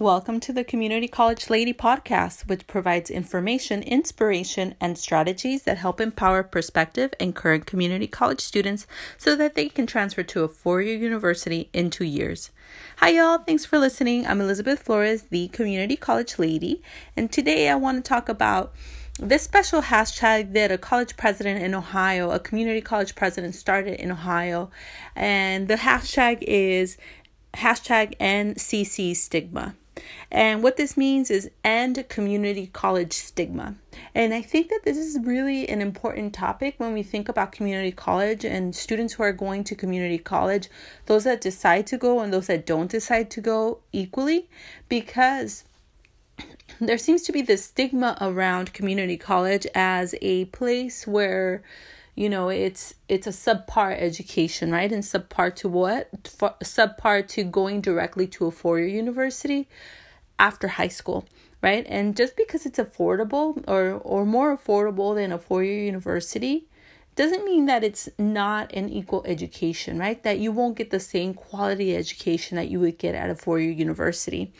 [0.00, 6.00] Welcome to the Community College Lady podcast, which provides information, inspiration, and strategies that help
[6.00, 10.82] empower prospective and current community college students so that they can transfer to a four
[10.82, 12.50] year university in two years.
[12.96, 13.38] Hi, y'all.
[13.38, 14.26] Thanks for listening.
[14.26, 16.82] I'm Elizabeth Flores, the Community College Lady,
[17.16, 18.74] and today I want to talk about
[19.20, 24.10] this special hashtag that a college president in Ohio, a community college president, started in
[24.10, 24.72] Ohio,
[25.14, 26.98] and the hashtag is
[27.54, 29.76] hashtag End CC stigma.
[30.30, 33.76] And what this means is end community college stigma.
[34.14, 37.92] And I think that this is really an important topic when we think about community
[37.92, 40.68] college and students who are going to community college,
[41.06, 44.48] those that decide to go and those that don't decide to go equally,
[44.88, 45.64] because
[46.80, 51.62] there seems to be this stigma around community college as a place where
[52.16, 54.92] you know it's it's a subpar education right?
[54.92, 56.08] And subpar to what?
[56.28, 59.68] For, subpar to going directly to a four-year university
[60.38, 61.26] after high school
[61.62, 66.66] right and just because it's affordable or or more affordable than a four-year university
[67.16, 70.22] doesn't mean that it's not an equal education, right?
[70.22, 73.60] That you won't get the same quality education that you would get at a four
[73.60, 74.52] year university.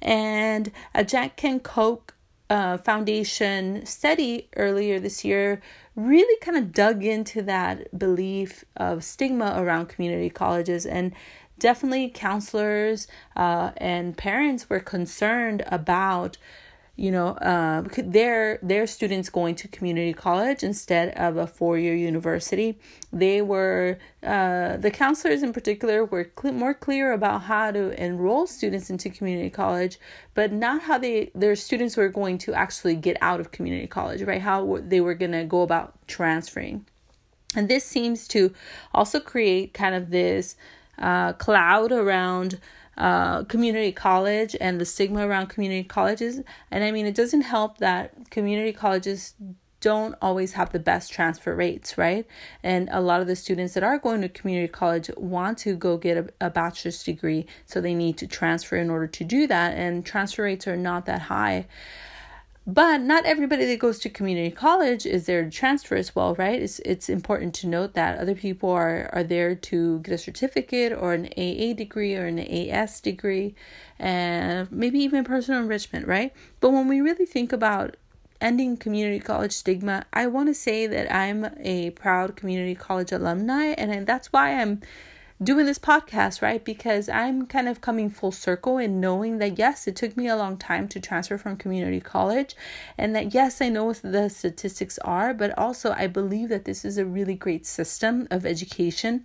[0.00, 2.14] And a Jack Kent Cooke
[2.50, 5.62] uh, Foundation study earlier this year
[5.96, 11.12] really kind of dug into that belief of stigma around community colleges and
[11.62, 16.36] definitely counselors uh, and parents were concerned about
[16.96, 22.78] you know uh, their their students going to community college instead of a four-year university.
[23.12, 28.46] They were uh, the counselors in particular were cl- more clear about how to enroll
[28.46, 29.98] students into community college
[30.34, 34.20] but not how they their students were going to actually get out of community college
[34.22, 34.42] right?
[34.42, 36.84] How they were going to go about transferring.
[37.54, 38.52] And this seems to
[38.94, 40.56] also create kind of this
[40.98, 42.60] uh, cloud around
[42.96, 46.40] uh, community college and the stigma around community colleges.
[46.70, 49.34] And I mean, it doesn't help that community colleges
[49.80, 52.24] don't always have the best transfer rates, right?
[52.62, 55.96] And a lot of the students that are going to community college want to go
[55.96, 59.76] get a, a bachelor's degree, so they need to transfer in order to do that.
[59.76, 61.66] And transfer rates are not that high.
[62.64, 66.62] But not everybody that goes to community college is there to transfer as well, right?
[66.62, 70.92] It's it's important to note that other people are are there to get a certificate
[70.92, 73.56] or an AA degree or an AS degree,
[73.98, 76.32] and maybe even personal enrichment, right?
[76.60, 77.96] But when we really think about
[78.40, 83.74] ending community college stigma, I want to say that I'm a proud community college alumni,
[83.76, 84.82] and that's why I'm
[85.42, 86.64] doing this podcast, right?
[86.64, 90.36] Because I'm kind of coming full circle in knowing that yes, it took me a
[90.36, 92.54] long time to transfer from community college,
[92.96, 96.84] and that yes, I know what the statistics are, but also I believe that this
[96.84, 99.24] is a really great system of education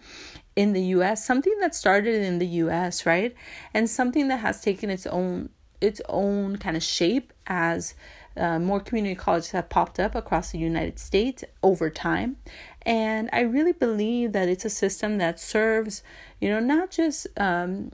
[0.55, 3.35] in the US, something that started in the US, right?
[3.73, 5.49] And something that has taken its own
[5.79, 7.94] its own kind of shape as
[8.38, 12.38] uh, more community colleges have popped up across the United States over time.
[12.84, 16.03] And I really believe that it's a system that serves,
[16.40, 17.92] you know, not just, um,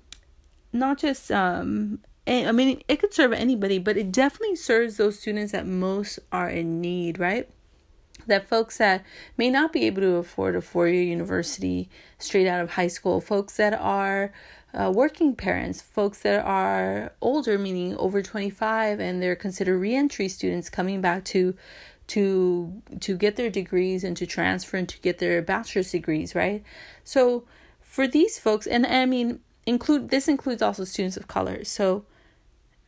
[0.71, 5.51] not just, um, I mean, it could serve anybody, but it definitely serves those students
[5.51, 7.49] that most are in need, right?
[8.27, 9.03] That folks that
[9.37, 13.21] may not be able to afford a four year university straight out of high school,
[13.21, 14.31] folks that are
[14.73, 20.69] uh, working parents, folks that are older, meaning over 25, and they're considered reentry students
[20.69, 21.55] coming back to
[22.05, 26.63] to to get their degrees and to transfer and to get their bachelor's degrees, right?
[27.03, 27.45] So
[27.81, 31.63] for these folks, and I mean include this includes also students of color.
[31.63, 32.05] So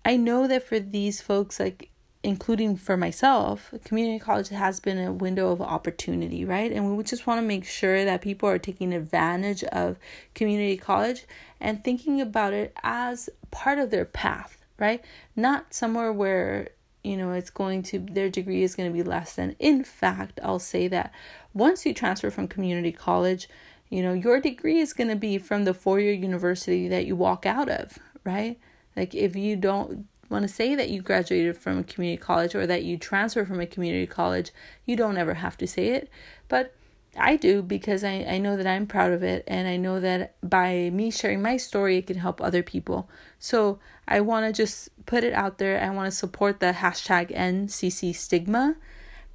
[0.03, 1.89] I know that for these folks, like
[2.25, 6.71] including for myself, community college has been a window of opportunity, right?
[6.71, 9.97] And we just want to make sure that people are taking advantage of
[10.33, 11.25] community college
[11.61, 15.05] and thinking about it as part of their path, right?
[15.35, 16.69] Not somewhere where
[17.03, 20.39] you know it's going to their degree is going to be less than in fact
[20.41, 21.13] i'll say that
[21.53, 23.47] once you transfer from community college
[23.91, 27.15] you know your degree is going to be from the four year university that you
[27.15, 28.57] walk out of right
[28.95, 32.65] like if you don't want to say that you graduated from a community college or
[32.67, 34.51] that you transfer from a community college,
[34.85, 36.09] you don't ever have to say it.
[36.47, 36.73] But
[37.17, 40.35] I do because I, I know that I'm proud of it and I know that
[40.47, 43.09] by me sharing my story, it can help other people.
[43.39, 45.81] So I want to just put it out there.
[45.81, 48.75] I want to support the hashtag End CC stigma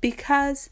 [0.01, 0.71] because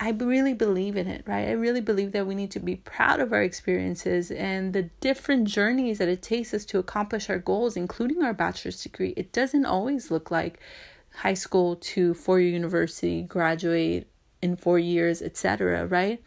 [0.00, 1.48] I really believe in it, right?
[1.48, 5.48] I really believe that we need to be proud of our experiences and the different
[5.48, 9.12] journeys that it takes us to accomplish our goals, including our bachelor's degree.
[9.16, 10.60] It doesn't always look like
[11.16, 14.06] high school to four year university, graduate
[14.40, 16.22] in four years, etc., right?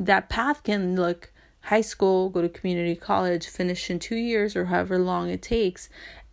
[0.00, 1.32] That path can look
[1.62, 5.88] high school, go to community college, finish in two years or however long it takes,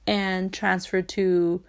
[0.07, 1.61] and transfer to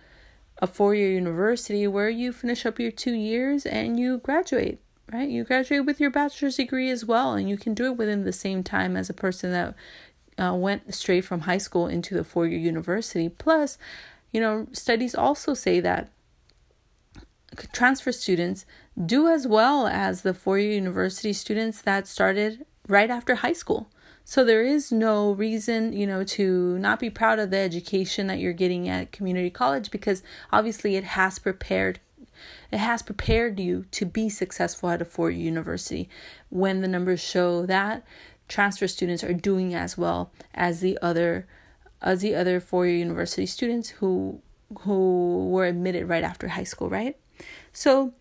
[0.59, 4.81] a four year university where you finish up your two years and you graduate,
[5.13, 5.29] right?
[5.29, 8.33] You graduate with your bachelor's degree as well, and you can do it within the
[8.33, 9.75] same time as a person that
[10.43, 13.29] uh, went straight from high school into the four year university.
[13.29, 13.79] Plus,
[14.33, 16.11] you know, studies also say that
[17.73, 18.67] transfer students
[19.05, 23.89] do as well as the four year university students that started right after high school.
[24.29, 28.39] So there is no reason, you know, to not be proud of the education that
[28.39, 30.23] you're getting at community college because
[30.53, 31.99] obviously it has prepared
[32.71, 36.11] it has prepared you to be successful at a four-year university
[36.51, 38.05] when the numbers show that
[38.49, 41.47] transfer students are doing as well as the other
[42.03, 44.43] as the other four-year university students who
[44.81, 47.17] who were admitted right after high school, right?
[47.73, 48.13] So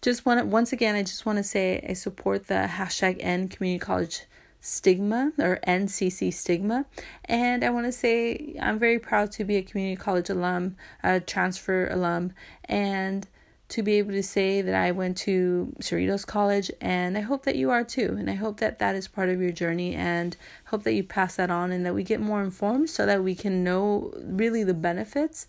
[0.00, 3.78] just want once again, I just want to say I support the hashtag End Community
[3.78, 4.22] College
[4.60, 6.86] stigma or End CC stigma.
[7.24, 11.20] And I want to say I'm very proud to be a community college alum, a
[11.20, 12.32] transfer alum,
[12.66, 13.26] and
[13.68, 17.54] to be able to say that I went to Cerritos College, and I hope that
[17.54, 18.16] you are too.
[18.18, 21.36] And I hope that that is part of your journey, and hope that you pass
[21.36, 24.74] that on and that we get more informed so that we can know really the
[24.74, 25.46] benefits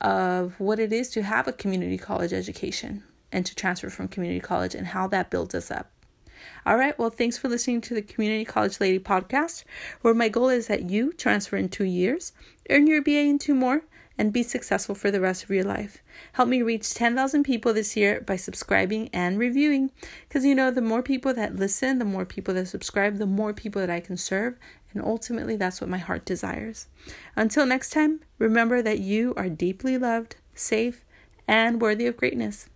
[0.00, 3.02] of what it is to have a community college education
[3.32, 5.90] and to transfer from community college and how that builds us up.
[6.66, 9.64] All right, well, thanks for listening to the Community College Lady podcast,
[10.02, 12.32] where my goal is that you transfer in two years,
[12.70, 13.82] earn your BA in two more,
[14.16, 15.98] and be successful for the rest of your life.
[16.34, 19.90] Help me reach 10,000 people this year by subscribing and reviewing.
[20.28, 23.52] Because you know, the more people that listen, the more people that subscribe, the more
[23.52, 24.56] people that I can serve.
[24.92, 26.86] And ultimately, that's what my heart desires.
[27.34, 31.04] Until next time, remember that you are deeply loved, safe,
[31.48, 32.68] and worthy of greatness.